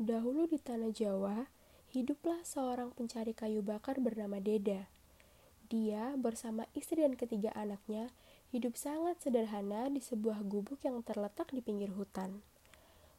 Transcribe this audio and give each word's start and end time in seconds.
Dahulu 0.00 0.48
di 0.48 0.56
tanah 0.56 0.96
Jawa, 0.96 1.44
hiduplah 1.92 2.40
seorang 2.40 2.88
pencari 2.96 3.36
kayu 3.36 3.60
bakar 3.60 4.00
bernama 4.00 4.40
Deda. 4.40 4.88
Dia 5.68 6.16
bersama 6.16 6.64
istri 6.72 7.04
dan 7.04 7.20
ketiga 7.20 7.52
anaknya 7.52 8.08
hidup 8.48 8.80
sangat 8.80 9.20
sederhana 9.20 9.92
di 9.92 10.00
sebuah 10.00 10.40
gubuk 10.48 10.80
yang 10.88 11.04
terletak 11.04 11.52
di 11.52 11.60
pinggir 11.60 11.92
hutan. 11.92 12.40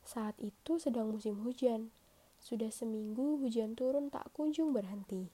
Saat 0.02 0.33
itu 0.41 0.81
sedang 0.81 1.13
musim 1.13 1.38
hujan. 1.46 1.94
Sudah 2.42 2.74
seminggu 2.74 3.38
hujan 3.38 3.78
turun 3.78 4.10
tak 4.10 4.34
kunjung 4.34 4.74
berhenti. 4.74 5.29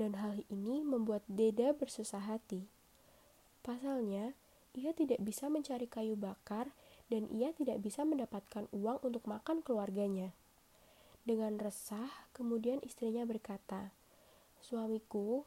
Dan 0.00 0.16
hal 0.16 0.48
ini 0.48 0.80
membuat 0.80 1.20
Deda 1.28 1.76
bersusah 1.76 2.24
hati. 2.24 2.64
Pasalnya, 3.60 4.32
ia 4.72 4.96
tidak 4.96 5.20
bisa 5.20 5.52
mencari 5.52 5.84
kayu 5.84 6.16
bakar 6.16 6.72
dan 7.12 7.28
ia 7.28 7.52
tidak 7.52 7.84
bisa 7.84 8.00
mendapatkan 8.08 8.64
uang 8.72 9.04
untuk 9.04 9.28
makan 9.28 9.60
keluarganya. 9.60 10.32
Dengan 11.30 11.62
resah, 11.62 12.10
kemudian 12.34 12.82
istrinya 12.82 13.22
berkata, 13.22 13.94
"Suamiku, 14.58 15.46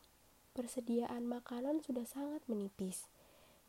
persediaan 0.56 1.28
makanan 1.28 1.84
sudah 1.84 2.08
sangat 2.08 2.40
menipis. 2.48 3.12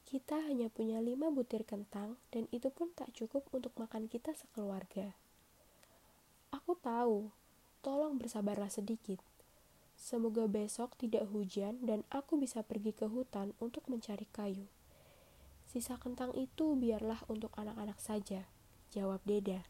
Kita 0.06 0.38
hanya 0.46 0.70
punya 0.70 1.02
lima 1.02 1.34
butir 1.34 1.66
kentang, 1.66 2.14
dan 2.30 2.46
itu 2.54 2.70
pun 2.70 2.94
tak 2.94 3.10
cukup 3.18 3.50
untuk 3.50 3.74
makan 3.74 4.06
kita 4.06 4.30
sekeluarga." 4.30 5.10
Aku 6.54 6.78
tahu, 6.78 7.34
tolong 7.82 8.14
bersabarlah 8.14 8.70
sedikit. 8.70 9.18
Semoga 9.98 10.46
besok 10.46 10.94
tidak 10.94 11.26
hujan 11.34 11.82
dan 11.82 12.06
aku 12.14 12.38
bisa 12.38 12.62
pergi 12.62 12.94
ke 12.94 13.10
hutan 13.10 13.58
untuk 13.58 13.90
mencari 13.90 14.30
kayu. 14.30 14.70
Sisa 15.66 15.98
kentang 15.98 16.30
itu 16.38 16.78
biarlah 16.78 17.26
untuk 17.26 17.50
anak-anak 17.58 17.98
saja, 17.98 18.46
jawab 18.94 19.18
Deda. 19.26 19.66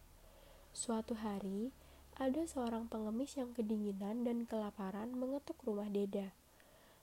Suatu 0.77 1.17
hari, 1.17 1.73
ada 2.15 2.47
seorang 2.47 2.87
pengemis 2.87 3.35
yang 3.35 3.51
kedinginan 3.51 4.23
dan 4.23 4.47
kelaparan 4.47 5.11
mengetuk 5.19 5.59
rumah 5.67 5.91
Deda. 5.91 6.31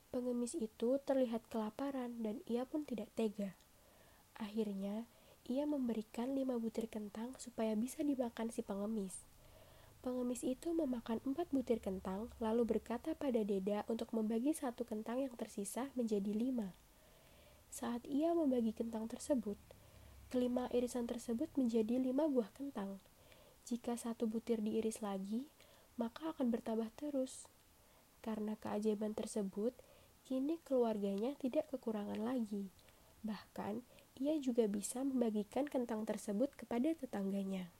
Pengemis 0.07 0.55
itu 0.55 1.03
terlihat 1.03 1.43
kelaparan 1.51 2.23
dan 2.23 2.39
ia 2.47 2.63
pun 2.63 2.87
tidak 2.87 3.11
tega. 3.19 3.51
Akhirnya, 4.39 5.03
ia 5.51 5.67
memberikan 5.67 6.31
lima 6.31 6.55
butir 6.55 6.87
kentang 6.87 7.35
supaya 7.35 7.75
bisa 7.75 7.99
dimakan 8.07 8.55
si 8.55 8.63
pengemis. 8.63 9.27
Pengemis 9.99 10.47
itu 10.47 10.71
memakan 10.71 11.19
empat 11.27 11.51
butir 11.51 11.83
kentang, 11.83 12.31
lalu 12.39 12.63
berkata 12.79 13.11
pada 13.11 13.43
Deda 13.43 13.83
untuk 13.91 14.15
membagi 14.15 14.55
satu 14.55 14.87
kentang 14.87 15.19
yang 15.19 15.35
tersisa 15.35 15.91
menjadi 15.99 16.31
lima. 16.31 16.71
Saat 17.67 18.07
ia 18.07 18.31
membagi 18.31 18.71
kentang 18.71 19.11
tersebut, 19.11 19.59
kelima 20.31 20.71
irisan 20.71 21.03
tersebut 21.03 21.51
menjadi 21.59 21.99
lima 21.99 22.31
buah 22.31 22.47
kentang. 22.55 23.03
Jika 23.71 23.95
satu 23.95 24.27
butir 24.27 24.59
diiris 24.59 24.99
lagi, 24.99 25.47
maka 25.95 26.35
akan 26.35 26.51
bertambah 26.51 26.91
terus. 26.99 27.47
Karena 28.19 28.59
keajaiban 28.59 29.15
tersebut, 29.15 29.71
kini 30.27 30.59
keluarganya 30.67 31.39
tidak 31.39 31.71
kekurangan 31.71 32.19
lagi. 32.19 32.67
Bahkan, 33.23 33.79
ia 34.19 34.35
juga 34.43 34.67
bisa 34.67 35.07
membagikan 35.07 35.71
kentang 35.71 36.03
tersebut 36.03 36.51
kepada 36.59 36.91
tetangganya. 36.99 37.71